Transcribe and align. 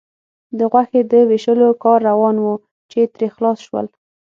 د 0.57 0.59
غوښې 0.71 1.01
د 1.11 1.13
وېشلو 1.29 1.69
کار 1.83 1.99
روان 2.09 2.35
و، 2.41 2.45
چې 2.91 2.99
ترې 3.13 3.27
خلاص 3.35 3.57
شول. 3.67 3.87